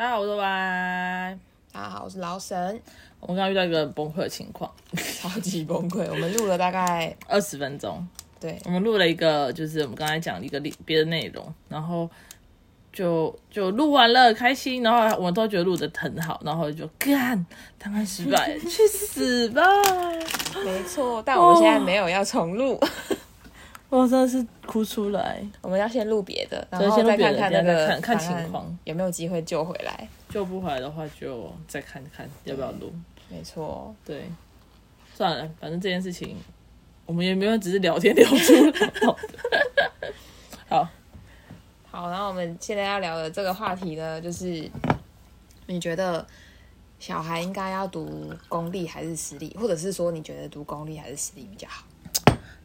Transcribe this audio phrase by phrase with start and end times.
[0.00, 1.38] 大家好，我是 Y。
[1.74, 2.56] 大家好，我是老沈。
[3.20, 6.08] 我们刚刚遇到一个崩溃的情况，超级崩溃。
[6.08, 8.02] 我们录了大概二十分钟。
[8.40, 12.08] 对，我们录了一个，就是我们刚才讲的一个别的内容，然后
[12.90, 14.82] 就就录完了，开心。
[14.82, 17.44] 然后我们都觉得录的很好，然后就干，
[17.78, 19.62] 当然失败， 去死吧！
[20.64, 22.80] 没错，但我们现在没有要重录。
[23.90, 25.44] 我真的是哭出来。
[25.60, 30.08] 我们要先录别的，然后再看看那个看看情况有没有机会救回来。
[30.28, 32.92] 救不回来的话，就再看看要不要录。
[33.28, 34.22] 没错，对，
[35.12, 36.36] 算了，反正这件事情
[37.04, 38.92] 我们也没有，只是聊天聊出来。
[40.70, 40.88] 好，
[41.90, 44.70] 好，然后我们现在要聊的这个话题呢，就是
[45.66, 46.24] 你觉得
[47.00, 51.84] 小孩应该要读公立还是私立，或者是说你觉得读公立还是私立比较好？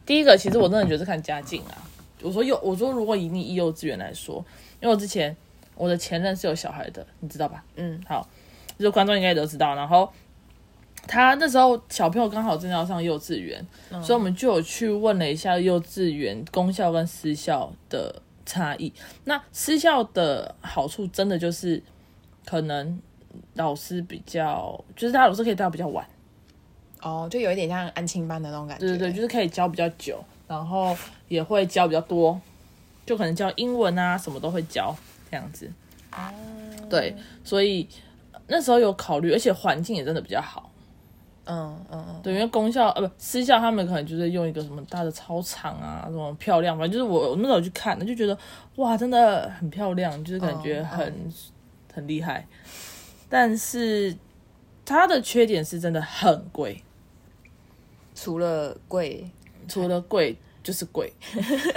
[0.06, 1.76] 第一个，其实我真的觉得是看家境啊。
[2.22, 4.36] 我说幼，我说如果以你以幼稚园来说，
[4.80, 5.36] 因为我之前
[5.74, 7.62] 我的前任是有小孩的，你知道吧？
[7.74, 8.26] 嗯，好，
[8.78, 9.74] 就是观众应该都知道。
[9.74, 10.10] 然后
[11.06, 18.92] 他那时候小朋友刚好正要上幼稚园，嗯，所以我们就有去问了一下幼稚园公校跟私校的差异。
[19.24, 21.82] 那私校的好处真的就是
[22.44, 22.98] 可能
[23.54, 26.06] 老师比较，就是他老师可以带比较晚。
[27.06, 28.84] 哦，就有一点像安亲班的那种感觉。
[28.84, 30.18] 对对对，就是可以教比较久，
[30.48, 30.96] 然后
[31.28, 32.40] 也会教比较多，
[33.06, 34.92] 就可能教英文啊，什么都会教
[35.30, 35.70] 这样子。
[36.10, 36.18] 哦，
[36.90, 37.88] 对，所以
[38.48, 40.68] 那时候有考虑，而且环境也真的比较好。
[41.44, 48.36] 嗯嗯嗯，对，因为公校呃不私校，他们可能就是用一个什么大的操场啊，什么漂亮，反正就是我，我那时候去看，就觉得
[48.76, 51.32] 哇，真的很漂亮，就是感觉很、嗯嗯、
[51.94, 52.44] 很厉害。
[53.28, 54.16] 但是
[54.84, 56.82] 它的缺点是真的很贵。
[58.16, 59.30] 除了贵，
[59.68, 61.12] 除了贵就是贵，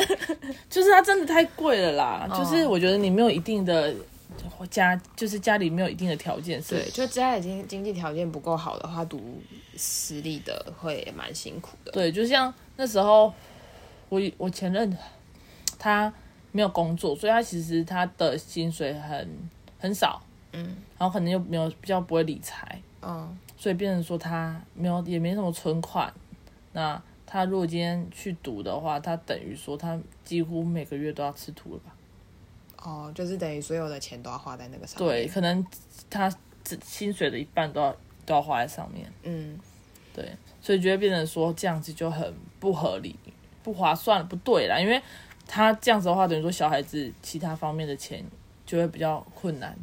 [0.70, 2.26] 就是它真的太贵了啦。
[2.32, 2.40] Oh.
[2.40, 3.94] 就是我觉得你没有一定的
[4.72, 9.22] 家，就是家里没有一定的条件，是对，就家里经经济条件不够好的话，读
[9.76, 11.92] 私立的会蛮辛苦的。
[11.92, 13.32] 对，就像那时候
[14.08, 14.98] 我我前任
[15.78, 16.12] 他
[16.52, 19.30] 没有工作，所以他其实他的薪水很
[19.78, 20.22] 很少，
[20.54, 26.12] 嗯，然后可能又没有比较不会理财，嗯，所以变成说他没有也没什么存款。
[26.74, 31.96] 那他如果今天去赌的话，他等于说他几乎每个月都要吃土了吧？
[32.82, 35.10] 哦，就是等于所有的钱都要花在那个上面。
[35.10, 35.66] 对，可能
[36.10, 36.34] 他
[36.84, 39.12] 薪水的一半都要都要花在上面。
[39.24, 39.60] 嗯，
[40.14, 40.32] 对，
[40.62, 43.16] 所以就会变成说这样子就很不合理、
[43.62, 44.80] 不划算、不对啦。
[44.80, 45.02] 因为
[45.46, 48.24] 他这样子的话，等于说小孩子其他方面的钱
[48.66, 49.78] 就会比较困难。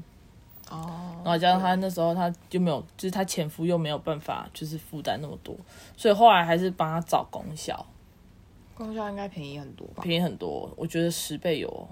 [0.71, 5.55] 哦，然后加上他那时候他就没有，就是他前夫又没有办法，就是负担那么多，
[5.97, 7.87] 所以后来还是帮他找公校。
[8.75, 10.03] 公校应该便宜很多吧？
[10.03, 11.89] 便宜很多，我觉得十倍有哦。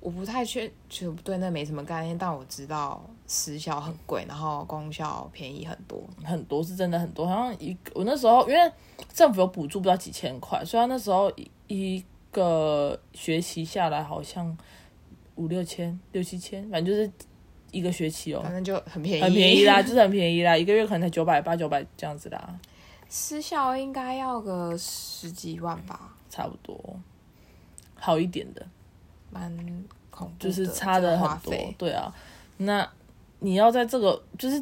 [0.00, 7.26] 我不太确，就对那没什么概念，但我知道私校很贵，然后公校便宜很多，很多是真的很多。
[7.26, 8.72] 好像一我那时候因为
[9.12, 11.32] 政府有补助，不到几千块，所以他那时候
[11.66, 14.56] 一个学期下来好像。
[15.36, 17.10] 五六千、六七千，反正就是
[17.70, 22.58] 一个学期哦，反正就很便宜，很便宜啦， 就是很便宜啦，一个月可能才九百八九百这样子啦。
[23.08, 26.98] 私校应该要个十几万吧，差不多，
[27.94, 28.66] 好一点的，
[29.30, 29.56] 蛮
[30.10, 31.54] 恐怖，就是差的很多。
[31.78, 32.12] 对啊，
[32.56, 32.88] 那
[33.38, 34.60] 你要在这个，就是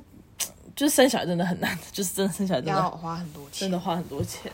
[0.77, 4.53] 就是生小孩真的很难， 就是真的生小孩真的要花很多钱，真的花很多钱。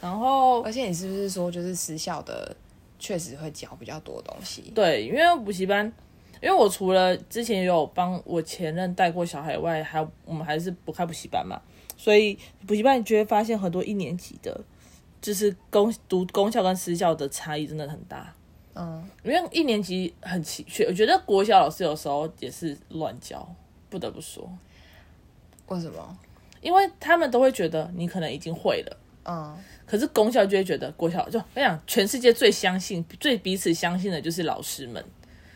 [0.00, 2.54] 然后，而且你是不是说，就是私校的？
[2.98, 4.72] 确实会教比较多东西。
[4.74, 5.84] 对，因为补习班，
[6.42, 11.60] 因为我除了之前有帮我前任带过小孩外，还我们还是不开补习班嘛，
[11.96, 14.60] 所以补习班你就会发现很多一年级的，
[15.20, 18.32] 就是公读公校跟私校的差异真的很大。
[18.74, 23.48] 嗯，因为一年级很奇缺，我觉得国小老师有时候也是乱教，
[23.88, 24.46] 不得不说。
[25.68, 26.18] 为什么？
[26.60, 28.96] 因为他们都会觉得你可能已经会了。
[29.26, 29.56] 嗯。
[29.86, 35.04] 可是公校就会觉得国校就我想全世界最相信、最彼此相信的就是老师们，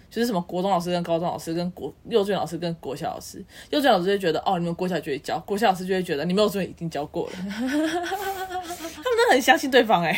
[0.08, 10.12] 就是什么国中老师跟高中老师跟国幼稚园老师跟国小老师，幼稚园老师就会觉得哦，你们国小就会教，国小老师就会觉得你们幼稚园已经教过了， 他们都很相信对方哎。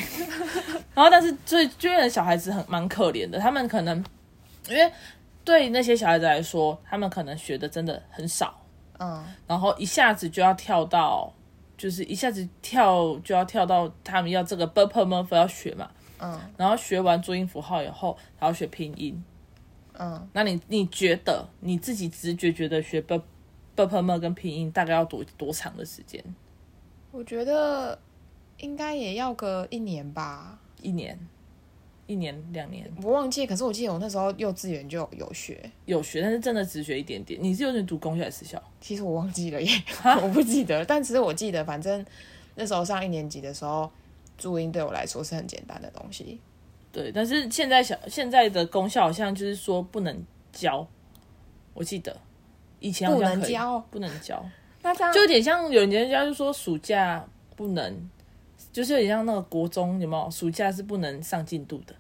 [0.95, 4.05] 然后但是最就觉得小孩子很蛮可怜的，他们可能
[4.69, 4.93] 因为
[5.43, 8.61] 对那些小孩子来说，他们可能学的真的很少，
[8.99, 11.33] 嗯，然后一下子就要跳到。
[11.83, 15.91] 就是一下子跳就要跳到他们要这个 b p m f 要学嘛，
[16.21, 19.21] 嗯，然后学完注音符号以后，然后学拼音，
[19.95, 23.21] 嗯，那你你觉得你自己直觉觉得学 b
[23.75, 26.23] b p m 跟拼音大概要多多长的时间？
[27.11, 27.99] 我觉得
[28.59, 31.19] 应该也要个一年吧，一年，
[32.13, 33.47] 一一年两年，我忘记。
[33.47, 37.43] 可是我记得我那时候幼稚园就有学，有学，但是真的只学一点点。
[37.43, 38.63] 你是幼稚园读公校还是私校？
[38.81, 39.71] 其实我忘记了耶，
[40.23, 40.85] 我不记得。
[40.85, 42.05] 但其实我记得，反正
[42.55, 43.91] 那时候上一年级的时候，
[44.37, 46.39] 注音对我来说是很简单的东西。
[46.93, 50.23] 对，但是现在小现在的公校好像就是说不能
[50.53, 50.87] 教，
[51.73, 52.15] 我记得
[52.81, 54.45] 以前不能教，不能教，
[54.83, 57.25] 那这样就有点像有人家就说暑假
[57.57, 58.11] 不能，
[58.73, 61.95] 就是有点像那个国中有没有暑假是不能上进度的，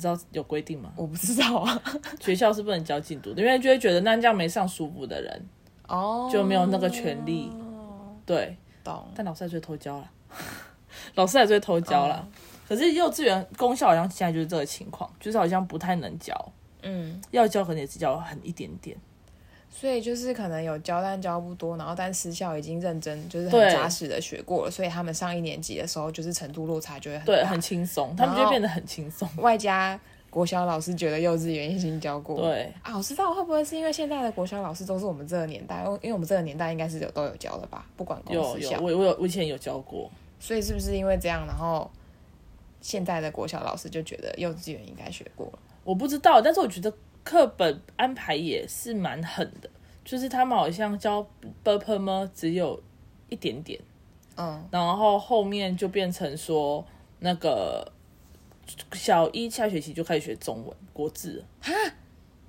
[0.00, 0.90] 你知道有规定吗？
[0.96, 1.82] 我不知道啊，
[2.20, 5.48] 学校是不能教进度的，因为就会觉得那这样没上书补的人
[5.88, 6.26] 哦。
[6.32, 7.52] 就没有那个权利，
[8.24, 9.06] 对，懂。
[9.14, 10.10] 但老师还是会偷教了，
[11.16, 12.24] 老师还是会偷教啦。
[12.24, 12.32] 嗯
[12.70, 18.96] 可是幼稚园功效好像现在就是这个情况，就是好像不太能教，嗯，要教可能也只教很一点点，
[19.70, 21.76] 所以就是可能有教，但教不多。
[21.76, 29.28] 然后但私校已经认真，就是很扎实的学过了，所以他们上一年级的时候，就是程度落差就会很，对，很轻松，他们就变得很轻松。
[29.36, 41.90] 外加国小老师觉得幼稚园已经教过，对啊，我知道会不会是因为现在的国小老师都是我们这个年代，因为因为我们这个年代应该是有都有教的吧，不管公有私校，有，我我有我以前有教过，所以是不是因为这样，然后
[42.80, 45.58] 现在的国小老师就觉得幼稚园应该学过了？
[45.84, 46.92] 我不知道，但是我觉得
[47.30, 49.70] 课本安排也是蛮狠的，
[50.04, 51.22] 就是他们好像教
[51.62, 52.82] b p m 只有
[53.28, 53.78] 一点点，
[54.36, 56.84] 嗯，然后后面就变成说
[57.20, 57.86] 那个
[58.94, 61.70] 小一下学期就开始学中文国字啊，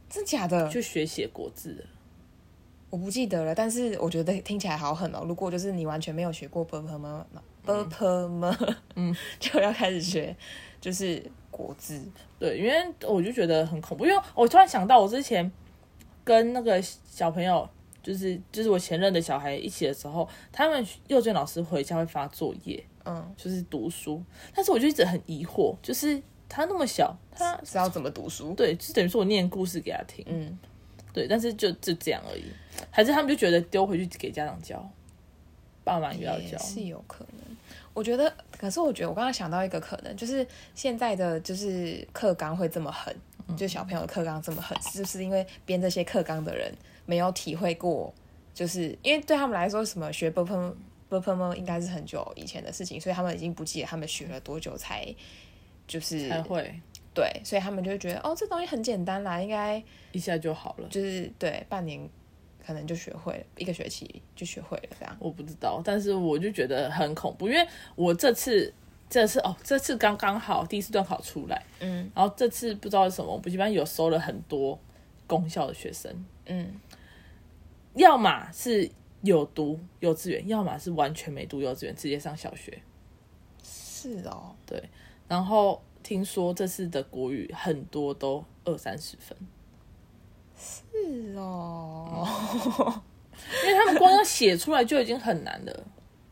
[0.10, 0.68] 真假的？
[0.68, 1.86] 就学写国字。
[2.89, 5.24] 我不记得了，但是我觉得听起来好狠哦。
[5.28, 7.24] 如果就是你完全没有学过 b p m
[7.63, 8.51] b p m，
[8.95, 10.36] 嗯， 就要开始学
[10.81, 12.01] 就是国字，
[12.39, 12.74] 对，因为
[13.07, 15.50] 我就觉得很恐怖，因为我突然想到，我之前
[16.24, 17.69] 跟那个小朋友，
[18.01, 24.24] 就是就是我前任的小孩一起的时候，他们幼稚园老师回家会发作业，嗯，就是读书，
[24.56, 26.19] 但是我就一直很疑惑，就是
[26.50, 28.56] 他那么小，他知道怎么读书？
[28.56, 30.57] 对，就等于说我念故事给他听，嗯，
[31.13, 32.45] 对，但是就就这样而已，
[32.89, 34.89] 还是他们就觉得丢回去给家长教，
[35.83, 37.50] 爸妈也要教，是有可能。
[37.94, 43.16] 我觉得，可是我觉得我刚刚想到一个可能，就是现在的就是课纲会这么狠，
[43.48, 46.74] 嗯、就小朋友的课纲这么狠，是不是因为编这些课纲的人
[47.06, 48.14] 没有体会过？
[48.54, 50.74] 就是因为对他们来说，什么学 b p m
[51.10, 55.08] b p m 应该是很久以前的事情，所以他们已经不记得他们学了多久才
[55.88, 56.74] 就是才会
[57.14, 59.82] 对，所以他们就会觉得哦，这东西很简单啦，应该
[60.14, 62.10] 一下就好了，就是对半年。
[62.66, 65.18] 可能就学会了，一个学期就学会了，这样。
[65.19, 68.74] 我不知道，但是我就觉得很恐怖，因为我这次
[69.10, 74.80] 这次哦，这次刚刚好第四段考出来，嗯，然后这次不知道是什么，补习班有收了很多
[75.28, 76.80] 公校的学生，嗯，
[77.96, 78.90] 要么是
[79.22, 82.81] 有读幼稚园，要么是完全没读幼稚园，直接上小学。
[83.64, 84.81] 是哦，对，
[85.28, 89.38] 然后听说这次的国语很多都二三十分。
[91.06, 92.27] 是哦，
[93.65, 95.83] 因为他们光要写出来就已经很难了，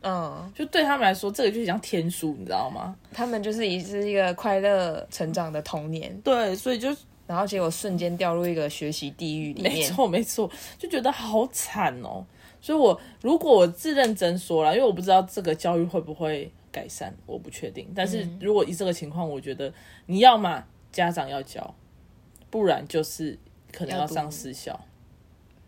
[0.02, 2.96] 嗯，就对他们来说，这个就像天书，你知道吗？
[3.12, 6.88] 他们就是一是一个快乐成长的童年，对，所以就
[7.26, 12.24] 然后结果瞬间掉入一个学习地狱里面，没错没错，就觉得好惨哦。
[12.60, 17.90] 所以我如果我自认真说了，因为我不知道这个教育会不会改善，我不确定。
[17.94, 19.72] 但是如果以这个情况，我觉得
[20.06, 21.74] 你要嘛家长要教，
[22.50, 23.38] 不然就是。
[23.72, 24.78] 可能要上私校，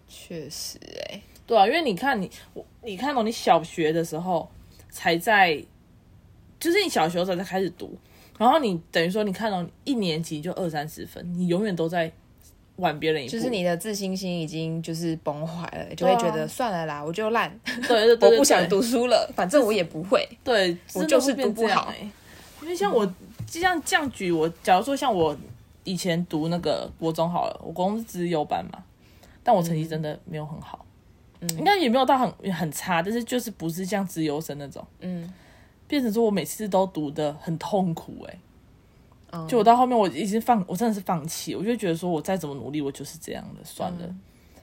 [0.09, 4.49] 确实哎、欸，对啊，因为你看你我，你看到你小学的时候
[4.91, 5.55] 才在，
[6.61, 7.97] 就是你小学的时候才开始读，
[8.39, 12.11] 然后你等于说你看到一年级就二三十分，你永远都在
[12.77, 21.93] 晚别人一步，就是你的自信心已经就是崩坏了，就会觉得算了啦，我就烂，对对 对，对，我不想读书了，反正我也不会，对，我就是读不好。
[22.61, 23.05] 因为像我
[23.47, 25.37] 就像这样举我，假如说像我。
[25.85, 28.83] 以前读那个国中好了，我国中是资优班嘛，
[29.43, 30.85] 但我成绩真的没有很好，
[31.41, 35.33] 嗯，应该也没有到很很差，但是就是不是像资优生那种，嗯，
[35.89, 38.39] 变成说我每次都读的很痛苦，欸，哎，
[39.33, 44.07] 嗯，就我到后面我已经放，我真的是放弃，我就觉得说我再怎么努力，我就是这样的，算了。
[44.07, 44.21] 嗯，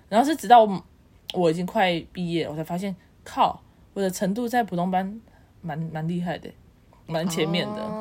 [0.07, 0.85] 然后是直到我，
[1.33, 3.61] 我已经快毕业了，我才发现，靠，
[3.93, 5.19] 我的程度在普通班
[5.61, 6.49] 蛮蛮厉害的，
[7.05, 7.83] 蛮前面的。
[7.83, 7.98] 哦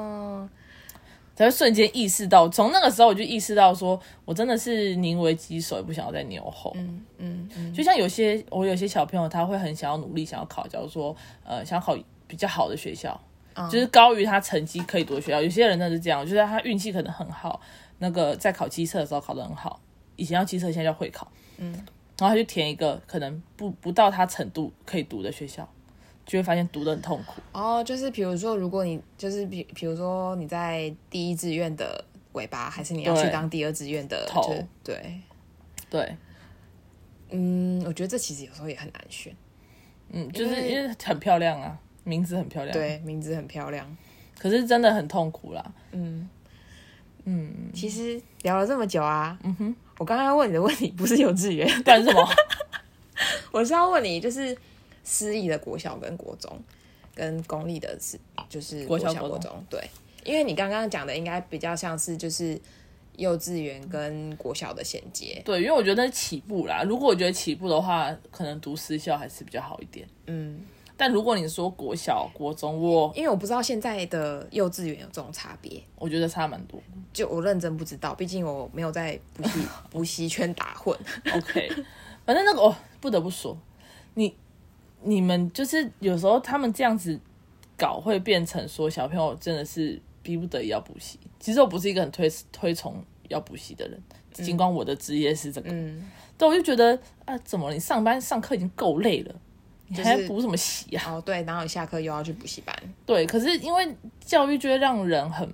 [1.38, 6.73] 才会瞬间意识到，从那个时候我就意识到，说我真的是宁为鸡首，也不想要再牛后。
[6.75, 11.14] 嗯嗯，嗯就像有些我有些小朋友，他会很想要努力，想要考，假如说
[11.45, 13.21] 呃想考比较好的学校，
[13.54, 15.40] 嗯、就是高于他成绩可以读的学校。
[15.40, 17.61] 有些人呢是这样，就是他运气可能很好，
[17.99, 19.78] 那个在考机测的时候考得很好，
[20.16, 21.30] 以前要机测，现在叫会考。
[21.59, 21.73] 嗯，
[22.18, 25.68] 然后他就填一个可能不不到他程度可以读的学校，
[26.28, 27.40] 就会发现读的很痛苦。
[27.52, 34.54] 哦，就是比如说，如果你就是比比如说你在第一志愿的尾巴，还是你要去当第二志愿的头？
[34.85, 35.20] 对
[35.88, 36.16] 对，
[37.30, 39.35] 嗯，我觉得这其实有时候也很难选。
[40.11, 43.97] 嗯，就是因为很漂亮啊，名字很漂亮，对，名字很漂亮，
[44.38, 45.73] 可是真的很痛苦啦。
[45.92, 46.28] 嗯
[47.25, 52.28] 嗯，其实聊了这么久啊，嗯哼，我刚刚要问你的问题不是幼稚园，干什么？
[53.50, 54.56] 我是要问你，就是
[55.08, 56.62] 私立的国小跟国中，
[57.14, 59.88] 跟公立的是就是国小国中，对，
[60.22, 62.60] 因为你刚刚讲的应该比较像是就是
[63.16, 66.82] 幼稚园跟国小的衔接，对，因为我觉得那是起步啦。
[66.82, 70.06] 如果我觉得起步的话，可能读私校还是比较好一点。
[70.26, 70.60] 嗯，
[70.94, 76.78] 但如果你说国小国中，我因为我不知道现在的幼稚园有这种差别，我觉得差蛮多。
[77.14, 79.60] 就我认真不知道，毕竟我没有在补习
[79.90, 80.94] 补习圈打混。
[81.32, 81.72] OK。
[82.26, 83.56] 反正那个哦，不得不说，
[84.12, 84.36] 你
[85.02, 87.18] 你们就是有时候他们这样子
[87.76, 91.18] 搞，会变成说小朋友真的是逼不得已要补习。
[91.38, 94.02] 其实我不是一个很推推崇要补习的人，
[94.32, 97.72] 尽管我的职业是这个，嗯，但，我就觉得啊，怎么？
[97.72, 99.34] 你上班上课已经够累了，
[99.86, 101.12] 你还补什么习啊？
[101.12, 102.74] 哦，对，然后你下课又要去补习班，
[103.06, 103.26] 对。
[103.26, 105.48] 可是因为教育就会让人很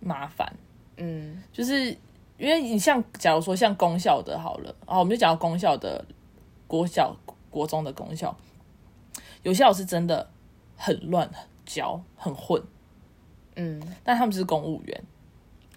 [0.00, 0.52] 麻烦，
[0.96, 1.96] 嗯，就是。
[2.38, 6.04] 因为你像，假如说像公校的好了，啊，我们就讲到公校的
[6.66, 7.14] 国小、
[7.50, 8.36] 国中的公校，
[9.42, 10.28] 有些老师真的
[10.76, 12.62] 很乱、很教、很混，
[13.56, 15.04] 嗯，但他们是公务员，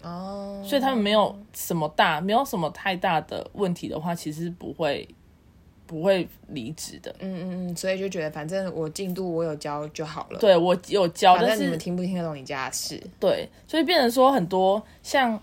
[0.02, 5.08] 哦，所以他们没有什么大、没有什么太大的问题的话，其实不会
[5.86, 13.02] 不会离职的，嗯嗯嗯，所以就觉得反正我进度我有教就好了，对，我有教，但是你们听不听得懂你家的事？
[13.20, 15.40] 对，所以变成说很多像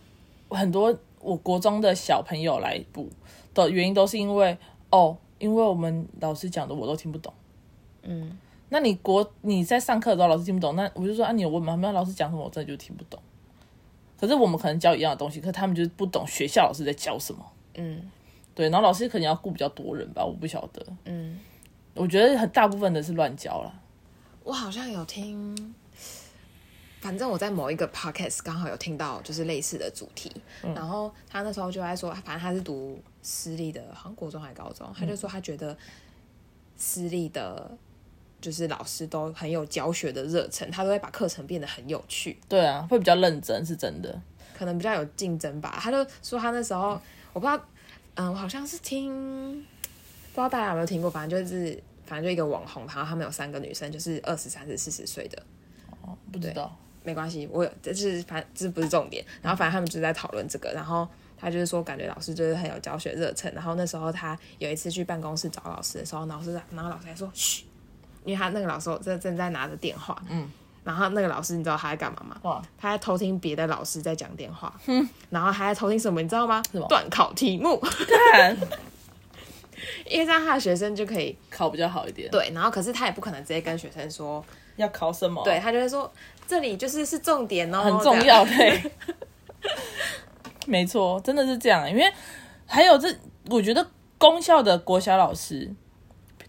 [0.49, 0.95] 很多。
[1.25, 3.09] 我国中的小朋友来补
[3.53, 4.57] 的原因都是因为
[4.89, 7.33] 哦，因为我们老师讲的我都听不懂。
[8.03, 8.37] 嗯，
[8.69, 11.75] 那你国你在上课的时候老师听不懂，那我就说啊，你有问吗？
[11.75, 13.19] 没有，老师讲什么我真的就听不懂。
[14.19, 17.45] 可是我们可能教一样的东西，可是他们就是不懂学校老师在教什么。
[17.75, 18.09] 嗯，
[18.55, 20.85] 对，然后老师可能要顾比较多人吧，我不晓得。
[21.05, 21.39] 嗯，
[21.93, 23.73] 我觉得很大部分的是乱教啦。
[24.43, 25.75] 我好像有听。
[27.01, 30.31] 反正我在某一个 podcast 刚好有听到就是类似的主题，
[30.63, 35.77] 嗯、然后他那时候就在说，反正他是读私立的，好像国中还是高中，他就说他觉得
[36.77, 37.69] 私立的，
[38.43, 42.37] 就是老师都很有教学的热忱，他都会把课程变得很有趣。
[42.49, 44.21] 对啊，会比较认真，是真的，
[44.53, 45.79] 可能比较有竞争吧。
[45.81, 46.99] 他就说他那时候，
[47.31, 47.65] 我不知道，
[48.15, 55.41] 嗯，我好像是听，不知道大家有没有听过，反正就是反正就一个网红，然后他们有三个女生，就是二十、三十、四十岁的，
[56.01, 56.77] 哦，不知道。
[57.05, 59.25] 没关系，我这是反正这不是重点。
[59.41, 61.05] 然后反正他们就在讨论这个，然后
[61.37, 63.51] 他就是说，感觉老师就是很有教学热忱。
[63.53, 67.65] 然后那时候他有一次去办公室找老师的时候，老师然后老师还说嘘，
[68.25, 70.15] 因为他那个老师正正在拿着电话。
[70.29, 70.49] 嗯。
[70.83, 72.37] 然后那个老师你知道他在干嘛吗？
[72.43, 72.61] 哇！
[72.77, 74.73] 他在偷听别的老师在讲电话。
[74.87, 75.07] 嗯。
[75.29, 76.21] 然后还在偷听什么？
[76.21, 76.61] 你知道吗？
[76.71, 76.85] 什么？
[76.87, 77.77] 段考题目。
[77.79, 78.57] 看。
[80.09, 82.29] 因为这样他的学生就可以考比较好一点。
[82.29, 82.51] 对。
[82.53, 84.43] 然后可是他也不可能直接跟学生说
[84.75, 85.43] 要考什么。
[85.43, 86.11] 对，他就会说。
[86.45, 88.91] 这里就是是重点哦，很重要，对，
[90.67, 91.89] 没错，真的是这样。
[91.89, 92.03] 因为
[92.65, 93.07] 还有这，
[93.49, 95.73] 我觉得公校的国小老师，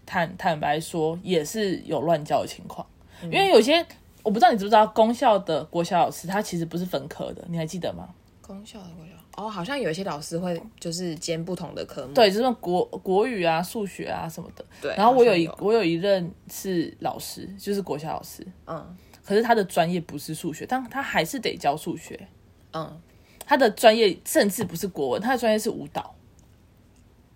[0.05, 2.85] 坦坦白说也是有乱教的情况。
[3.21, 3.85] 嗯、因为有些
[4.23, 8.09] 我不知道你知不知道，公校的国小老师他其实不是分科的，你还记得吗？
[8.41, 14.63] 公校的国小哦，好像有一些老师会就是兼不同的科目，对，就是国国语啊、数学啊什么的。
[14.81, 18.97] 对，然后我有一有我有一任是老师，就是国小老师，嗯。
[19.27, 22.27] 可是他的专业不是数学，但他还是得教数学。
[22.73, 23.01] 嗯，
[23.43, 26.13] 他的专业甚至不是国文，他的专业是舞蹈。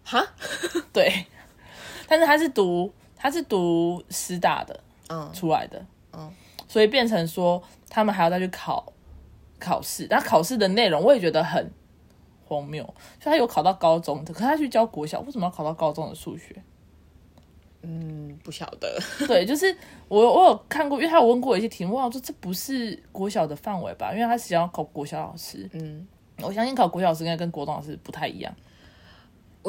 [0.04, 0.24] 哈，
[0.94, 1.26] 对，
[2.10, 6.30] 但是他是读他是读师大的，嗯，出来的，嗯，
[6.68, 8.92] 所以变成说他们还要再去考
[9.60, 11.72] 考试，但考试的内容我也觉得很
[12.46, 12.84] 荒谬，
[13.20, 16.56] 就他有考到高中的，可是他去教国小，为什么要考到高中的数学？
[17.82, 19.00] 嗯，不晓得。
[19.26, 19.74] 对，就是
[20.10, 24.12] 我我有看过，因为他有问过一些题目，我说这不是国小的范围吧？
[24.12, 25.70] 因为他是想要考国小老师。
[25.72, 26.06] 嗯，
[26.42, 28.54] 我相信考国小老师应该跟国中老师不太一样。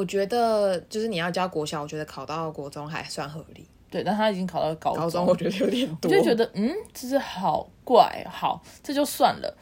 [0.00, 3.66] 我觉得就是你要教国小，我觉得考到国中还算合理。
[3.90, 8.26] 对，但他已经考到高中，高中我觉得有点多，我就觉得嗯，这是好怪。
[8.30, 9.56] 好，这就算了。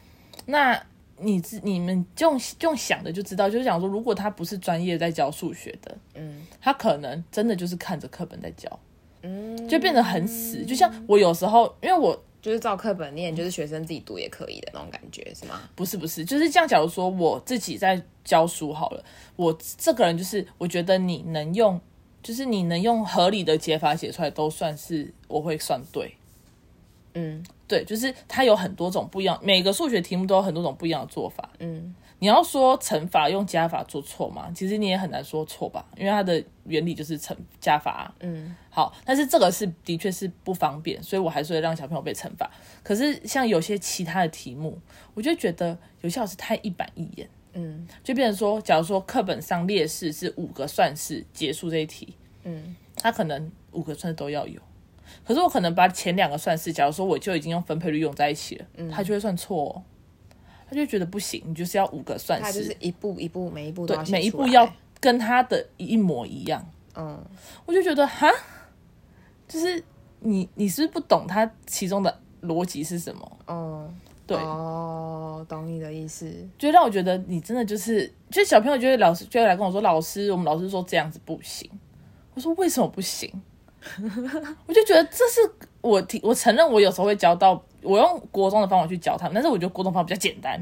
[0.45, 0.81] 那。
[1.21, 8.79] 你自你们就用用想的就知道，就是想说，如果他不是专业在教数学的，嗯，他可能真的就是看着课本在教，
[9.23, 10.63] 嗯，就变得很死。
[10.63, 15.61] 就像我有时候，因为我就是照课本念，就是学生自己读也可以的那种感觉，是吗？
[15.75, 16.67] 不是不是，就是这样。
[16.67, 19.03] 假如说我自己在教书好了，
[19.35, 21.79] 我这个人就是，我觉得你能用
[22.23, 26.13] 就是你能用合理的解法写出来，都算是我会算对。
[27.15, 31.49] 嗯，对，就是它有很多种不一样，每个数学题目都有很多种不一样的做法。
[31.59, 34.51] 嗯，你要说乘法用加法做错吗？
[34.53, 38.15] 其实你也很难说错吧，因为它的原理就是乘加法啊。
[38.19, 42.51] 嗯，好，但是这个是的确是不方便，所以我还是会让小朋友背乘法。
[42.83, 44.77] 可是像有些其他的题目，
[45.13, 47.29] 我就觉得有些老师太一板一眼。
[47.53, 54.61] 嗯，就变成说，假如说课本上列式是五个算式结束这一题，嗯，他可能五个算式都要有。
[55.25, 59.81] 可是我可能把前两个算式，假如说我就已经用分配率用在一起了，嗯，他就会算错哦，
[60.69, 66.63] 他就觉得不行，你就是要五个算式，他就是一步一步，每一步对每一步要跟他的一模一样。
[66.95, 67.19] 嗯，
[67.65, 68.29] 我就觉得哈，
[69.47, 69.83] 就是
[70.19, 73.37] 你你是不是不懂他其中的逻辑是什么？
[73.47, 73.95] 嗯，
[74.27, 81.69] 对哦，懂你的意思，就让我觉得你真的就是，就小朋友就会老师就会来跟我说，老师，我们老师说这样子不行。
[82.35, 83.31] 我说为什么不行？
[84.67, 85.39] 我就觉得这是
[85.79, 90.59] 我提，我承认我有时候会教到，我用国中的方法去教他们，但是我觉得国中方法比较简单。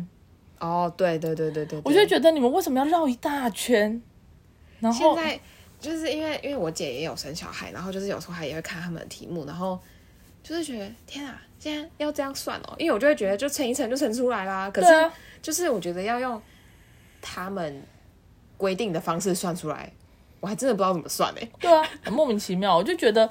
[0.60, 4.02] 哦，对对对对对，对，我就觉得你们为什么要绕一大圈？
[4.80, 5.40] 然后现在
[5.80, 9.80] 就是因为因为我姐也有生小孩，然后就是有时候她也会看他们的题目，然后
[10.42, 14.70] 就是觉得天啊，现在要这样算哦，因为我就会觉得就乘一乘就乘出来啦。
[14.70, 16.42] 可是就是我觉得要用
[17.22, 17.84] 他们
[18.58, 19.92] 规定的方式算出来。
[20.40, 21.52] 我还真的不知道怎么算呢、欸。
[21.60, 22.78] 对啊，很莫名其妙。
[22.78, 23.28] 我就觉得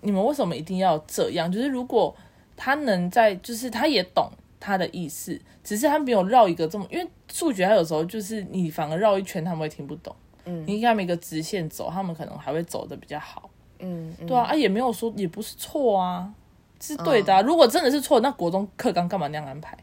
[0.00, 1.50] 你们为什么一定要这样？
[1.50, 2.14] 就是如果
[2.58, 4.28] 他能在，就是他也懂
[4.60, 10.14] 他的意思，只是他没有绕一个这么，因为数学他有时候就是你反而绕一圈，他们会听不懂。
[10.44, 13.48] 嗯，你给他们一个直线走，他们可能还会走的比较好。
[13.78, 16.34] 嗯，嗯对啊，啊也没有说也不是错啊，
[16.80, 19.78] 是对的、如果真的是错，那国中课纲干嘛那样安排？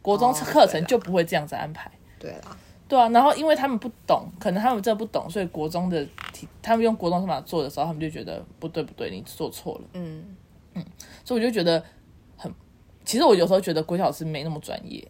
[0.00, 1.90] 国中课程就不会这样子安排。
[2.18, 2.56] 对啦。
[2.88, 6.02] 对啊，然后因为他们不懂，可能他们真的不懂，所以国中的
[6.32, 9.80] 题，他们用国中方法做的时候，他们就觉得不对不对，你做错了。
[9.92, 10.24] 嗯
[10.78, 10.84] 嗯，
[11.24, 11.84] 所以我就觉得
[12.36, 12.52] 很，
[13.04, 15.06] 其实我有时候觉得国小老师没那么专业。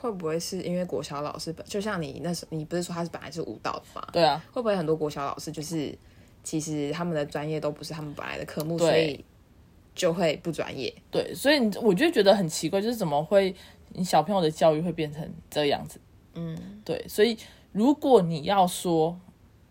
[0.00, 4.06] 会不会是因为国小老师本就像你那时候，你不是说他是本来是舞蹈的吗？
[4.12, 5.96] 对啊，会不会很多国小老师就是
[6.42, 9.24] 其实他们的专业都不是他们本来的科目，所以
[9.94, 10.92] 就会不专业？
[11.10, 13.54] 对，所以我就觉得很奇怪，就是怎么会？
[13.94, 16.00] 你小朋友的教育会变成这样子，
[16.32, 17.36] 嗯，对，所以
[17.72, 19.20] 如果你要说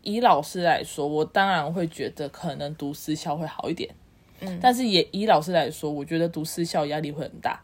[0.04, 3.90] 以老师来说，我当然会觉得可能读私校会好一点，
[4.40, 7.62] 嗯，但是也以老师来说，我觉得读私校压力会很大。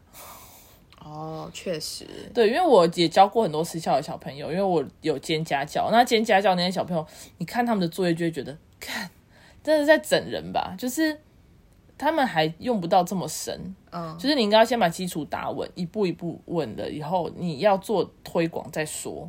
[1.00, 7.06] 哦，确实，对，因为我也教过很多私校的小朋友，因为我有兼家教，那兼家教那些小朋友，
[7.38, 9.10] 你看他们的作业就会觉得，看，
[9.63, 11.19] 真的在整人吧，就是。
[12.00, 19.28] 他们还用不到这么深，嗯，就是你应该要先把基础打稳，一步一步稳了以后，你要做推广再说，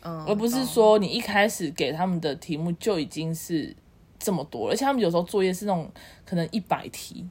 [0.00, 3.74] 嗯，而不是说你一开始给他们的题目就已经是
[4.18, 5.90] 这么多了，而且他们有时候作业是那种
[6.24, 7.26] 可能一百题，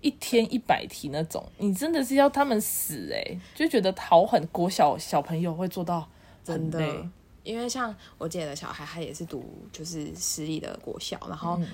[0.00, 6.08] 一天一百题那种，你真的是要他们死诶、欸，就觉得好很国小小朋友会做到
[6.46, 7.06] 很的，
[7.42, 11.56] 因为像我姐的小孩，他也是读就是私立的国小，然后。
[11.60, 11.66] 嗯。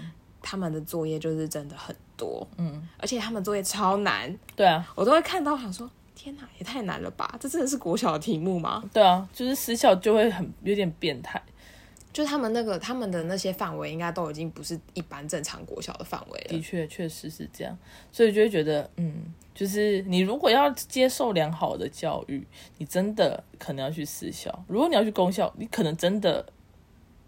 [0.48, 7.36] 他们的作业就是真的很多，嗯，而且他们作业超难，对啊，我都会看到想说，天哪，也太难了吧！
[7.38, 8.82] 这真的是国小的题目吗？
[8.92, 11.40] 对啊，就是私校就会很有点变态，
[12.12, 16.48] 就他们那个他们的那些范围，应该都已经不是一般正常国小的范围了。
[16.48, 17.78] 的确，确实是这样，
[18.10, 22.44] 所以就会觉得，嗯，就是你如果要接受良好的教育，
[22.78, 26.44] 你真的可能要去私校；如果你要去公校，你可能真的。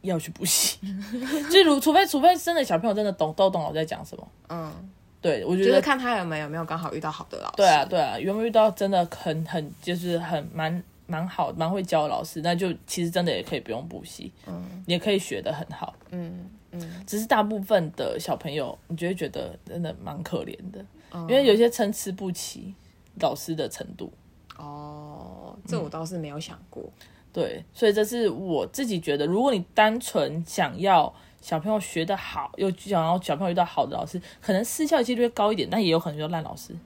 [0.03, 0.79] 要去补习，
[1.51, 4.73] 就如除非除非真的小朋友真的懂都懂我在讲什么，嗯，
[5.21, 22.75] 对我觉得就是看他有没有有没有刚好遇到好的老师，对啊对啊，有没有遇到真的很很就是很蛮蛮好蛮会教的老师，那就其实真的也可以不用补习，嗯，也可以学得很好，嗯嗯，只是大部分的小朋友，你就会觉得真的蛮可怜的，嗯，因为有些参差不齐
[23.21, 24.13] 老师的程度，
[24.57, 26.83] 哦，这我倒是没有想过。
[26.83, 36.77] 嗯对，所以这是我自己觉得，如果你单纯想要小朋友学得好，又想要小朋友遇到好的老师，可能私校几率会高一点，但也有可能遇到烂老师，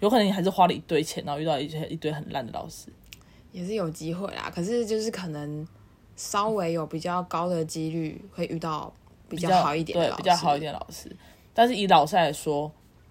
[0.00, 2.88] 有可能你还是花了一堆钱，然后遇到一些一堆很烂的老师，
[3.52, 4.50] 也是有机会啦。
[4.54, 5.66] 可是就是可能
[6.16, 8.92] 稍微有比较高的几率会遇到
[9.28, 11.14] 比较好一点的老师，对，比较好一点的老师。
[11.54, 12.70] 但是以老师来说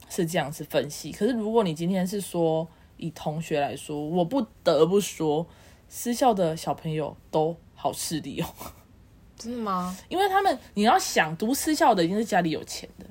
[0.09, 5.47] 是这样子分析，可是如果你今天是说以同学来说，我不得不说。
[5.93, 8.47] 私校的小朋友都好势利哦，
[9.41, 9.97] 真的吗？
[10.07, 13.05] 因为他们你要想读私校的，一定是家里有钱的。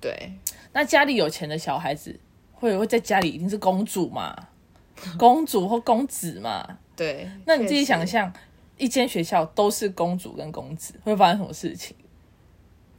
[0.00, 0.32] 对，
[0.72, 2.18] 那家里有钱的小孩子
[2.52, 4.36] 会会在家里一定是公主嘛，
[5.18, 6.78] 公主或公子嘛。
[6.94, 8.32] 对，那你自己想象，
[8.76, 11.96] 一间学校都是公主跟公子，会发生什么事情？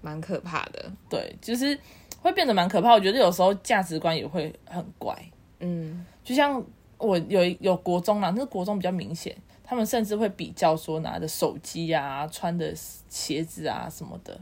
[0.02, 0.92] 蛮可怕的。
[1.10, 1.78] 对，就是
[2.20, 2.92] 会变得蛮可怕。
[2.92, 5.18] 我觉得有时候价值观也会很怪。
[5.60, 6.62] 嗯，就像
[6.98, 9.34] 我有有国中嘛，那个国中比较明显，
[9.74, 12.72] 他们甚至会比较说拿着手机啊、穿的
[13.10, 14.40] 鞋子啊什么的，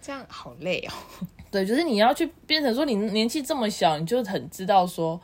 [0.00, 0.92] 这样好累哦。
[1.50, 5.20] 对，就是你要去变成说你年纪这么小，你就很知道说，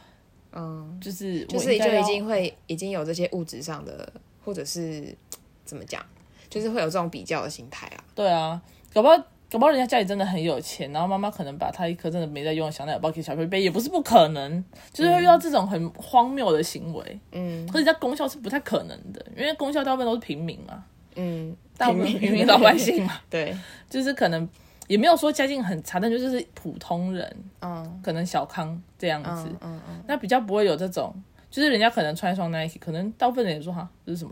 [0.52, 4.12] 嗯，就是就是就已经会已经有这些物质上的，
[4.44, 5.16] 或者是
[5.64, 6.04] 怎么讲，
[6.50, 8.04] 就是会有这种比较的心态啊。
[8.14, 8.60] 对啊，
[8.92, 9.16] 搞不好
[9.50, 17.20] 搞不好人家家里真的很有钱，然后妈妈可能把他一颗真的没在用的香奈儿包给小朋友背，也不是不可能，就是会遇到这种很荒谬的行为。
[17.32, 20.84] 嗯，可是在功效是不太可能的，因为功效大部分都是平民嘛，
[21.16, 23.56] 嗯，大部分平民老百姓嘛， 对，
[23.88, 24.48] 就是可能。
[24.86, 31.14] 也没有说家境很差，但就是普通人，嗯，可能小康这样子，嗯嗯，嗯，那比较不会有这种，
[31.50, 34.30] 就是人家可能穿一双 Nike，可能大部分人也说哈，这是什么，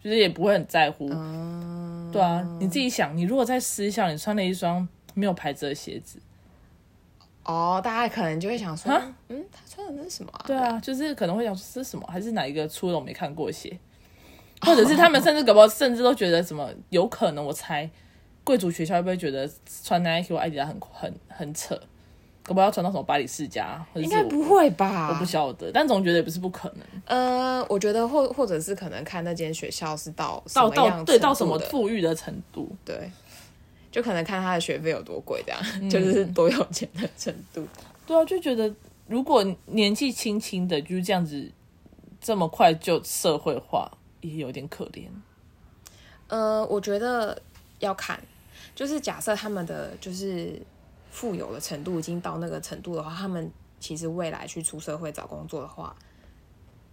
[0.00, 1.77] 就是也不会很在乎，嗯，
[2.12, 6.18] 对啊，你自己想，你如果在私校，你穿了一双没有牌子的鞋子，
[7.44, 8.92] 哦，大家可能就会想说，
[9.28, 10.44] 嗯，他穿的那是什么啊？
[10.46, 13.78] 对啊，就是可能会想说这是什么，还是哪一个出了我没看过鞋，
[14.62, 17.90] 或者是他们甚至搞不好甚至都觉得什么有可能，我猜。
[18.44, 19.46] 贵族学校会不会觉得
[19.84, 21.78] 穿 Nike 或爱迪达很很很扯？
[22.48, 23.84] 可不要穿到什么巴黎世家？
[23.94, 25.10] 应该不会吧？
[25.10, 26.86] 我不晓得，但总觉得也不是不可能。
[27.04, 33.10] 呃，我觉得或或者是可能看那间学校是到到到对到什么富裕的程度，对，
[33.92, 37.68] 就可能看他的学费有多贵，这样、嗯、就是多有钱的程度。
[38.06, 38.74] 对啊，就觉得
[39.06, 41.52] 如果年纪轻轻的就是这样子，
[42.18, 43.90] 这么快就社会化，
[44.22, 45.02] 也有点可怜。
[46.28, 47.38] 呃，我觉得
[47.80, 48.18] 要看。
[48.74, 50.56] 就是假设他们的就是
[51.18, 53.50] 富有的程度已经到那个程度的话，他们
[53.80, 55.92] 其实未来去出社会找工作的话，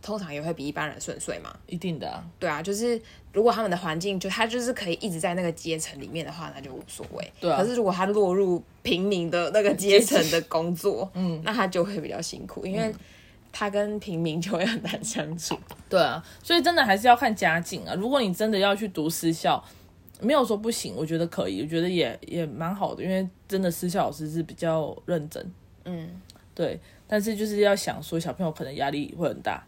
[0.01, 1.55] 通常也会比一般人顺遂嘛。
[1.67, 2.99] 一定的啊，对啊，就是
[3.31, 7.31] 如果他们的环境就他就是可以一直在那个阶层里面的话，那就无所谓。
[7.39, 7.61] 对啊。
[7.61, 12.91] 可是如果他落入平民的那个阶层的工作， 嗯，那他就会比较辛苦，因为
[13.51, 15.55] 他跟平民就会很难相处。
[15.87, 17.93] 对啊，所以真的还是要看家境啊。
[17.93, 19.63] 如果你真的要去读私校。
[20.21, 25.51] 没有说不行，我觉得可以，我觉得也也蛮好的，因为真的私校老师是比较认真，
[25.85, 26.09] 嗯，
[26.53, 26.79] 对。
[27.07, 29.63] 但是就是要想说，小朋友可能压力会很大，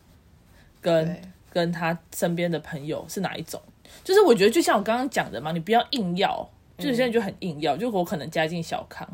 [0.81, 3.61] 跟跟他身边的朋友是哪一种？
[4.03, 9.07] 就是我觉得就像我刚刚讲的嘛，你不要硬要，就是现在就很硬要，嗯、就我可能家境小康，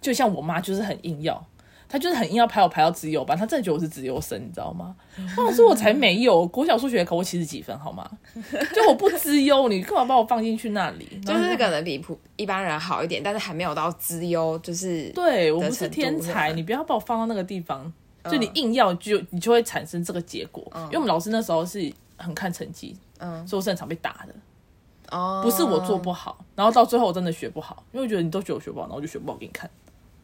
[0.00, 1.46] 就像我妈就是很硬要。
[1.90, 4.94] 他就是很硬要排我排到资优班，他真的觉得我是资优生，你知道吗？
[5.36, 8.08] 我说我才没有，国小数学考过七十几分，好吗？
[8.72, 11.04] 就我不资优，你干嘛把我放进去那里？
[11.26, 17.92] 就是可能比普一般人好一点，但是还没有到资优，就是对我不是天才，你不要把我放到那个地方。
[18.30, 24.34] 就你硬要就你就会产生这个结果，因为我们老师那时候是很看成绩，嗯，所以我是很常被打的。
[25.10, 29.70] 哦，不是我做不好，然后到最后我真的学不好，因为我觉得你都觉得我学不好，然后我就学不好给你看。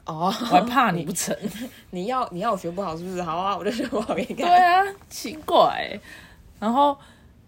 [0.06, 1.36] 哦，我还怕你不成，
[1.90, 3.20] 你，你要你要我学不好是不是？
[3.22, 4.46] 好啊，我就学不好给你看。
[4.46, 5.98] 对啊，奇怪。
[6.58, 6.96] 然后，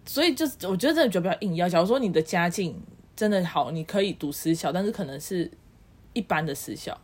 [0.05, 1.69] 所以就是我觉得真的就比较硬要。
[1.69, 2.79] 假如说你的家境
[3.17, 5.51] 真的好，你可以读私校，但是可能是
[6.13, 6.99] 一般的私校，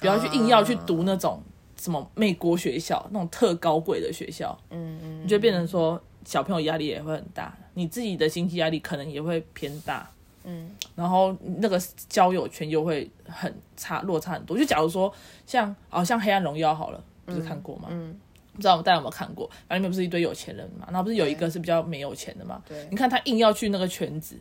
[0.00, 1.42] 不要去硬要去读那种
[1.80, 4.56] 什么美国学校那种特高贵的学校。
[4.70, 10.08] 嗯嗯，你就变成说小朋友压力也会很大，你自己的经济压力可能也会偏大。
[10.50, 14.56] 嗯，然后那个交友圈又会很差，落差很多。
[14.56, 15.12] 就假如说
[15.46, 17.88] 像哦，像《黑暗荣耀》好了，不是看过吗？
[17.90, 18.20] 嗯，嗯
[18.54, 19.46] 不知道大家有没有看过？
[19.68, 22.62] 反正里面不是一堆有钱人嘛，然后不是有一个是比较没有钱的嘛？
[22.66, 24.36] 对，你看他硬要去那个圈子，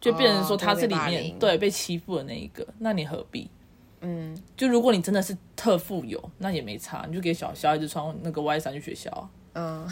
[0.00, 3.50] 就变成说他是里面、哦、对，对被欺负的那一个，那你何必？
[4.00, 9.28] 嗯，就如果你真的是特富有，那也没差，你就给小小孩子穿那个 Y 衫去学校。
[9.52, 9.86] 嗯，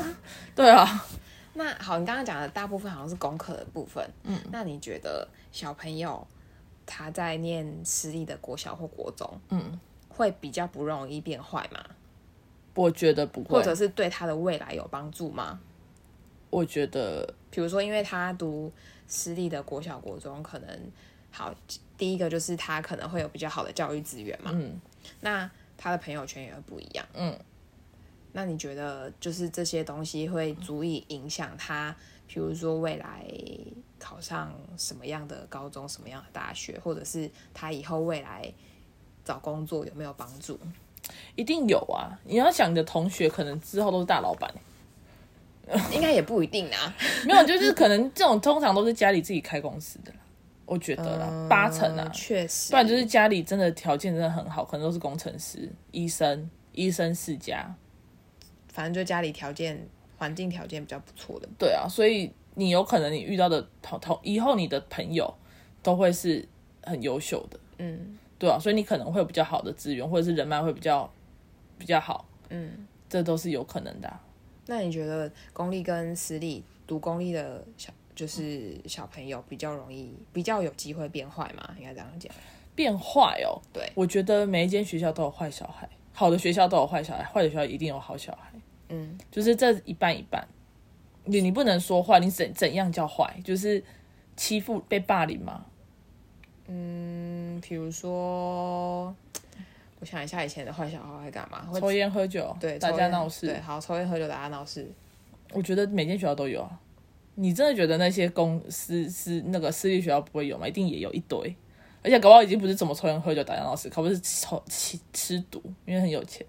[0.54, 1.06] 对啊。
[1.54, 4.04] 那好，你刚刚讲的大部分好像是功课的部分。
[4.24, 6.26] 嗯，那你觉得小朋友
[6.84, 11.82] 他在念私立的国小或国中，嗯，会比较不容易变坏吗？
[12.74, 15.60] 我觉得不会，或者是对他的未来有帮助吗？
[16.50, 18.72] 我觉得，比如说，因为他读
[19.06, 20.68] 私立的国小、国中，可能
[21.30, 21.54] 好，
[21.96, 24.50] 第一个就是他可能会有比较好的教育资源嘛。
[24.52, 24.80] 嗯，
[25.20, 27.06] 那他的朋友圈也会不一样。
[27.14, 27.38] 嗯。
[28.36, 31.94] 那你觉得，就是这些东西会足以影响他，
[32.26, 33.24] 比如说未来
[33.96, 38.52] 考上什么样的高中、什么样的大学，或者是他以后未来
[39.24, 40.58] 找工作有没有帮助？
[41.36, 42.18] 一定有啊！
[42.24, 44.52] 你要想，你的同学可能之后都是大老板，
[45.92, 46.92] 应该也不一定啊。
[47.24, 50.12] 没有，就是可能这种通常都是家里自己开公司的，
[50.66, 52.70] 我觉得啦，嗯、八成啊，确实。
[52.70, 57.72] 不然就是家里真的条件真的很好，可能都是工程师、医生、医生世家。
[58.74, 65.32] 反正就家里条件、环境条件比较不错的，对啊，所以你有可能你遇到的同同以后你的朋友
[65.80, 66.44] 都会是
[66.82, 71.08] 很优秀的，嗯，对啊，所以你可能会有比较好的资源，或者是人脉会比较
[71.78, 74.20] 比较好，嗯，这都是有可能的啊。
[74.66, 81.74] 那你觉得公立跟私立读公立的小就是小朋友比较容易比较有机会变坏吗？
[81.78, 82.32] 应该这样讲。
[82.74, 88.50] 变坏哦，对，我觉得每一间学校都有坏小孩，好的学校都有坏小孩，坏的学校一定有好小孩。
[88.88, 90.46] 嗯，就是这一半一半。
[91.24, 93.34] 你你不能说坏，你怎怎样叫坏？
[93.42, 93.82] 就是
[94.36, 95.64] 欺负被霸凌吗？
[96.66, 99.14] 嗯，比如说，
[100.00, 101.62] 我想一下以前的坏小孩会干嘛？
[101.62, 103.46] 会抽烟喝酒，对，打架闹事。
[103.46, 104.90] 对，好，抽烟喝酒打架闹事。
[105.52, 106.80] 我觉得每间学校都有啊。
[107.36, 110.68] 你真的觉得那些公私私那个私立学校不会有吗？
[110.68, 111.54] 一定也有一堆。
[112.02, 116.46] 而且搞不好已经不是怎么抽烟喝酒打架闹事，可不是抽吃吃毒，因为很有钱，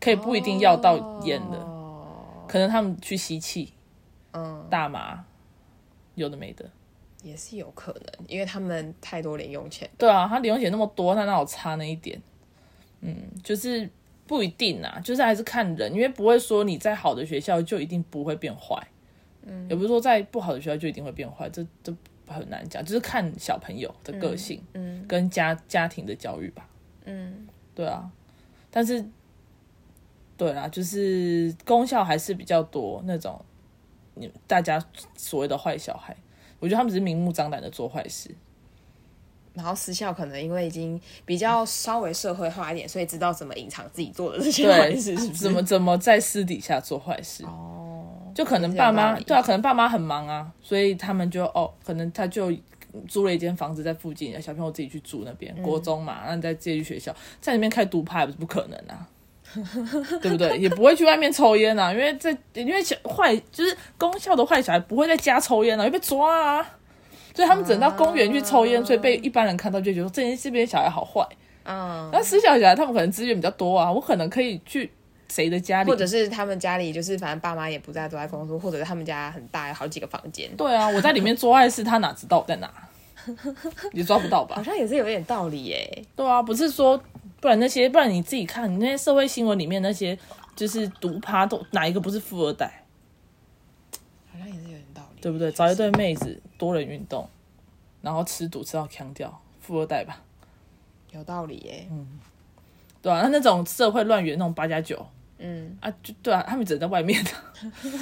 [0.00, 3.72] 可以不一定要到烟的，哦、可能他们去吸气，
[4.32, 5.24] 嗯，大麻，
[6.14, 6.70] 有的没的，
[7.22, 9.88] 也是有可能，因为他们太多零用钱。
[9.98, 12.20] 对啊，他零用钱那么多，他哪有差那一点？
[13.00, 13.88] 嗯，就是
[14.26, 18.86] 不一定啊，就是还是看人，因为不会说你在好的学校就一定不会变坏，
[19.42, 21.94] 嗯，也不是说在不好的学校就一定会变坏，这这。
[22.30, 26.68] 很难讲，就是看小朋友的个性，嗯，跟家家庭的教育吧，
[27.06, 28.12] 嗯，对啊，
[28.70, 29.02] 但是，
[30.38, 33.38] 对啦，就是功效还是比较多那种，
[34.14, 34.82] 你大家
[35.16, 36.16] 所谓的坏小孩，
[36.60, 38.30] 我觉得他们只是明目张胆的做坏事，
[39.52, 48.32] 然后私校可能因为已经比较稍微社会化一点，所以知道怎么隐藏自己做的这些坏事，怎么怎么在私底下做坏事哦。
[48.32, 52.52] 就可能爸妈对啊，可能爸妈很忙啊，所以他们就哦，可能他就
[53.08, 59.08] 租了一间房子在附近，小朋友自己去住那边，国中嘛，然后再借去学校，在那边开独派不是不可能啊，
[60.20, 60.58] 对不对？
[60.58, 66.62] 也不会去外面抽烟啊，因为在因为小坏就是公校的坏小孩不会在家抽烟啊，会被抓啊，
[67.34, 71.26] 所以他们只能到公园去抽烟，所以被一般人看到就觉得这边这边小孩好坏，
[71.64, 74.90] 嗯，那私校小孩他们可能资源比较多啊，我可能可以去。
[75.30, 80.50] 谁的家里，或者是他们家里，就是反正爸妈也不在，都在工作，或者是他们家很大，有好几个房间。
[80.56, 82.72] 对啊，我在里面做坏事，他哪知道我在哪？
[83.92, 84.56] 也抓不到吧？
[84.56, 86.02] 好像也是有点道理耶。
[86.16, 86.98] 对啊，不是说，
[87.40, 90.18] 不然那些，不然你自己看，你那些社会新闻里面那些，
[90.56, 92.84] 就是毒趴都哪一个不是富二代？
[94.32, 95.50] 好像也是有点道理，对不对？
[95.52, 97.28] 找一对妹子，多人运动，
[98.02, 100.20] 然后吃毒吃到强掉，富二代吧？
[101.12, 101.86] 有道理耶。
[101.90, 102.06] 嗯，
[103.00, 105.06] 对啊，那那种社会乱源那种八加九。
[105.38, 107.30] 嗯啊，就对啊，他们只能在外面的，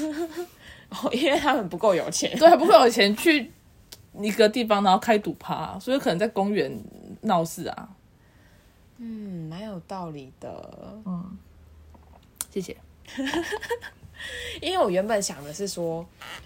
[0.88, 3.52] 哦，因为他们不够有钱，对，还不够有钱去
[4.14, 6.82] 一个地方，然后开赌趴，所以可能在公园
[7.20, 7.88] 闹事啊。
[8.98, 11.00] 嗯，蛮有道理的。
[11.04, 11.36] 嗯，
[12.50, 12.76] 谢谢。
[14.62, 16.04] 因为我原本想的是说，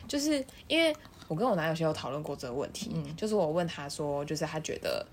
[0.09, 0.95] 就是因为
[1.29, 5.07] 我跟我男友先有讨论过这个问题，嗯，就是我问他说，就是他觉得，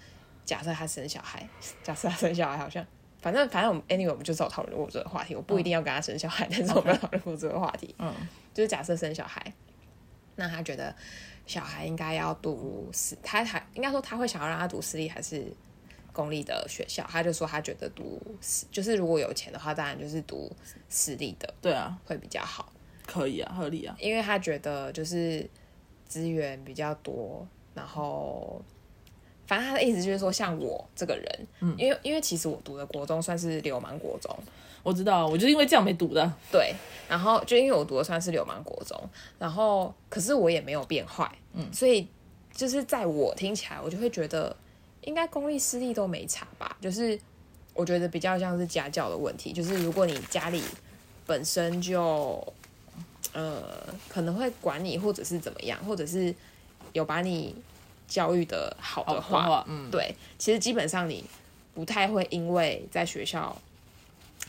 [0.45, 1.47] 假设他生小孩，
[1.84, 2.86] 假设他生小孩，好像。
[3.19, 7.93] 反正反正我们 anyway 我们就只有讨论过这个话题，我不一定要跟他生小孩，嗯、但是我们有讨论过这个话题。
[7.97, 8.13] 嗯，
[8.54, 9.52] 就是假设生小孩，
[10.36, 10.95] 那他觉得
[11.47, 15.52] 小孩应该要读私，他还应该说他会想要让他读私立还是
[16.17, 17.06] 公立的学校？
[17.08, 20.51] 他就说他觉得读私，就是如果有钱的话，当然就是读
[20.89, 21.53] 私立的。
[21.62, 22.73] 对啊，会比较好。
[23.06, 25.47] 可以啊，合理啊，因为他觉得就是
[26.08, 28.60] 资源比较多，然后。
[29.45, 34.30] 反正他的意思就是说，像我这个人，嗯，因为因为其实我读的国中算是流氓国中，
[34.84, 36.30] 我知道，我就因为这样没读的。
[36.51, 36.75] 对，
[37.08, 39.01] 然后就因为我读的算是流氓国中，
[39.39, 42.06] 然后可是我也没有变坏，嗯，所以
[42.51, 44.53] 就是在我听起来，我就会觉得
[45.07, 47.19] 应该公立私立都没差吧，就是
[47.73, 50.61] 我觉得比较像是家教的问题，就是如果你家里
[51.25, 52.45] 本身就
[53.33, 53.63] 呃
[54.07, 56.35] 可能会管你，或者是怎么样，或者是
[56.93, 57.55] 有把你。
[58.09, 61.21] 教育的好的话，嗯，对，其实基本上你
[61.75, 63.53] 不太会因为在学校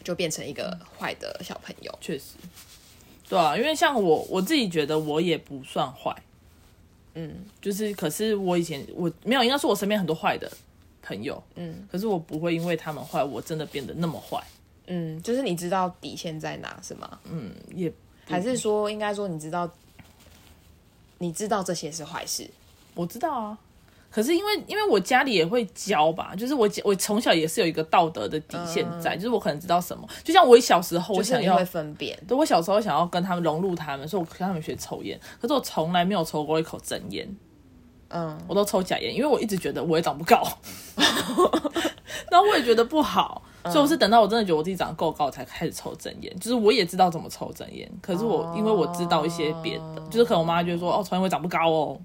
[0.04, 1.92] 就变成一个坏的小朋友。
[2.00, 2.36] 确实，
[3.28, 6.14] 对啊，因为像我我自己觉得我也不算坏，
[7.20, 10.48] 嗯，就是可是我以前我没有，应该说我身边很多坏的
[11.02, 14.40] 朋友，嗯，可是我不会因为他们坏，我真的变得那么坏，
[14.86, 17.18] 嗯，就是你知道底线在哪是吗？
[17.24, 17.92] 嗯，也
[18.24, 19.68] 还是说应该说你知道，
[21.18, 22.48] 你知道这些是坏事。
[22.94, 23.58] 我知道啊，
[24.18, 37.32] 可是因为因为我家里也会教吧，就是我我从小也是有一个道德的底线在，嗯、就是我可能知道什么，就像我小时候我想要会分辨，对，我小时候想要跟他们融入他们，所以我跟他们学抽烟，可是我从来没有抽过一口真烟，
[38.08, 40.42] 嗯，我都抽假烟，因为我一直觉得我也长不高，
[42.28, 46.40] 然后我也觉得不好，所以我是等到我真的觉得我自己长得够高才开始抽真烟。
[46.40, 52.00] 就是我也知道怎么抽真烟，可是我因为我知道一些别的，就是可能我妈就说哦，抽烟会长不高哦，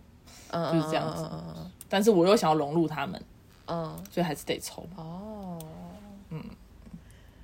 [0.71, 1.28] 就是这样子。
[1.93, 3.23] 但是我又想要融入他们，
[3.67, 4.84] 嗯，所以还是得抽。
[4.95, 5.60] 哦，
[6.32, 6.43] 嗯，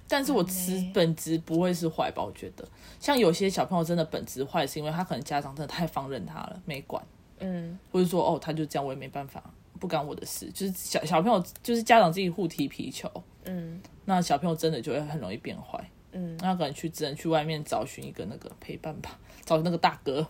[0.07, 2.23] 但是我吃本质不会是坏吧？
[2.23, 2.67] 我觉得
[2.99, 6.99] 像有些小朋友真的本质坏，是因为他可能家长真的太放任他了，没管。
[7.37, 9.43] 嗯，或者说哦，他就这样，我也没办法，
[9.79, 10.49] 不干我的事。
[10.49, 13.07] 就是小小朋友，就是家长自己互踢皮球。
[13.45, 15.87] 嗯，那小朋友真的就会很容易变坏。
[16.13, 20.25] 嗯，那可能去只能去外面找寻一个那个陪伴吧，找那个大哥。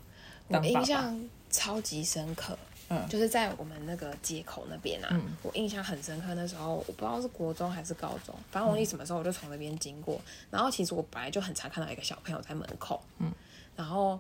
[0.49, 1.17] 我印象
[1.49, 2.58] 超级深刻，
[2.89, 6.34] 嗯，就是在我们那个街口那边啊，嗯，我印象很深刻。
[6.36, 10.19] 那时候我不知道是国中还是高中，反正我什么时候我就从那边经过。
[10.52, 13.32] 然后其实我本来就很常看到一个小朋友在门口，嗯，
[13.75, 14.19] 然后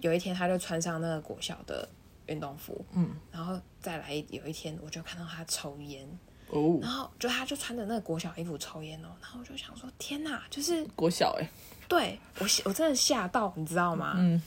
[0.00, 1.88] 有一天他就穿上那个国小的。
[2.26, 6.08] 运动服，嗯，然后再来有一天，我就看到他抽烟，
[6.48, 11.46] 哦，然后就他就穿着那个国小衣服抽烟哦，然后我就想说，天哪，就是国小哎，
[11.86, 14.14] 对我我真的吓到，你知道吗？
[14.16, 14.40] 嗯，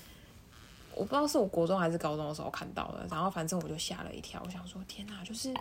[0.98, 5.54] 我不知道是我国中还是高中的时候看到的，然后反正我就吓了一跳，我想说，天哪，就是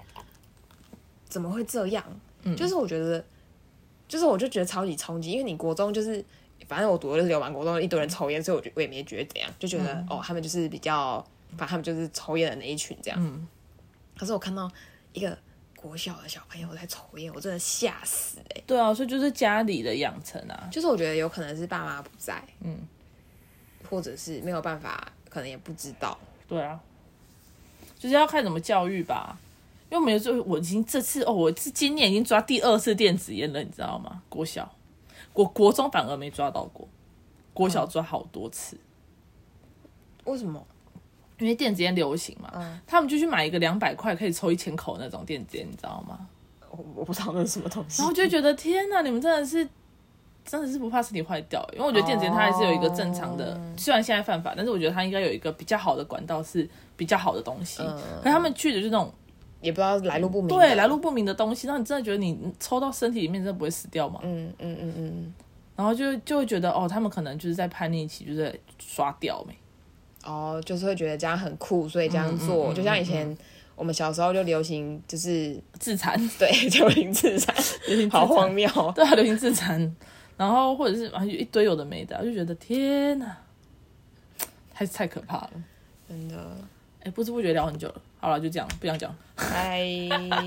[1.29, 2.05] 怎么会这样？
[2.43, 3.25] 嗯，就是我觉得，
[4.09, 6.25] 就是我就觉得超级冲击，因为你国中就是，
[6.67, 11.25] 反正我读的是流氓国中，一堆人抽烟，所以我就我也没觉得怎样，就觉得、嗯、哦，他们就是比较。
[11.51, 13.47] 反正他们就是抽烟的那一群这样，嗯，
[14.19, 14.71] 可是我看到
[15.13, 15.39] 一个
[15.77, 18.65] 国小的小朋友在抽烟，我真的吓死哎、欸！
[18.67, 22.77] 对啊，所以就是家里的养成啊，就是我觉得有可能是爸妈不在，嗯，
[23.89, 26.17] 或者是没有办法，可能也不知道。
[26.49, 26.81] 对啊，
[27.99, 29.39] 就是要看怎么教育吧。
[29.91, 34.23] 因为没有就我已经这次哦，我是今年已经抓第二次电子烟了，你知道吗？
[34.31, 34.75] 国小，
[35.35, 36.89] 国国中反而没抓到过，
[37.53, 38.79] 国小抓好多次，
[40.25, 40.67] 嗯、为什么？
[41.39, 46.27] 因为电子烟流行嘛，嗯、他们就去买一个两百块可以抽一千口那种电子烟，你知道吗？
[46.71, 48.01] 我我不知道那是什么东西。
[48.01, 49.69] 然后就觉得天哪，你们真的是
[50.47, 51.63] 真的是不怕身体坏掉？
[51.75, 57.83] 因为我觉得电子烟它还是有一个正常的，哦、虽然现在犯法，但是我觉得它应该有一个比较好的管道，是比较好的东西。
[57.83, 59.13] 嗯、可是他们去的就是那种
[59.61, 64.21] 也不知道来路不明，对来路不明的东西，那你真的觉得你抽到身体里面真的不会死掉吗？
[64.23, 65.35] 嗯嗯嗯嗯。
[65.75, 69.55] 然后就就会觉得哦，他们可能就是在叛逆期，就是在刷掉没。
[70.25, 73.37] 哦，就是会觉得这样很酷，所以这样做，就像以前
[73.75, 77.55] 我们小时候就流行就是自残， 对，就流行自残，
[77.87, 79.95] 流行好荒谬，对啊，流行自残，
[80.37, 83.37] 然后或者是啊一堆有的没的，我就觉得天哪，
[84.73, 85.51] 还是太可怕了，
[86.09, 86.37] 真的，
[87.01, 89.83] 哎、欸，不知不觉聊很久了，好了，就这样，不想讲，嗨，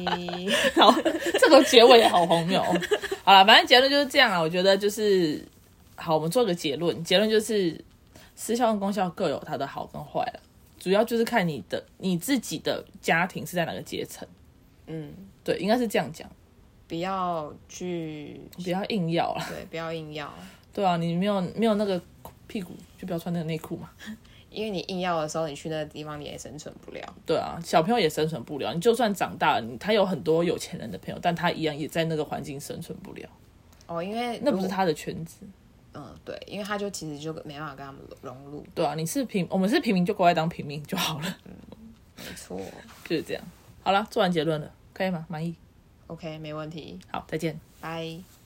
[0.76, 0.94] 好，
[1.40, 2.62] 这个结尾也好荒谬，
[3.24, 5.44] 好了，反正结论就是这样啊，我觉得就是
[5.96, 7.84] 好，我们做个结论，结论就是。
[8.42, 10.40] 私校跟公校各有它的好跟坏了，
[10.80, 14.26] 主要就是看你的你自己的家庭是在哪个阶层。
[14.88, 15.12] 嗯，
[15.44, 16.26] 对，应该是这样讲，
[16.90, 19.46] 不要去，不要硬要了。
[19.48, 20.34] 对，不要硬要。
[20.74, 22.02] 对啊，你没有没有那个
[22.48, 23.90] 屁股，就不要穿那个内裤嘛。
[24.50, 27.16] 因为你硬要的时候，你去那个地方你也生存不了。
[27.28, 28.74] 对啊，小朋友也生存不了。
[28.74, 33.30] 你就算长大了，他有很多有钱人的朋友，但他一样也在那个环境生存不了。
[33.86, 35.46] 哦，因为那不是他的圈子。
[35.94, 38.66] 嗯，对，因为他就其实就没办法跟他们融入。
[38.74, 41.38] 对啊，你是平，我们是平民，就过来当平民就好了。
[41.46, 41.52] 嗯，
[42.18, 42.60] 没错，
[43.06, 43.44] 就是这样。
[43.84, 45.26] 好了，做完结论了，可以吗？
[45.30, 45.56] 满意
[46.10, 47.00] ？OK，没问题。
[47.12, 48.39] 好，再见，拜。